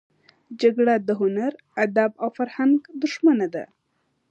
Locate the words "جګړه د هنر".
0.61-1.53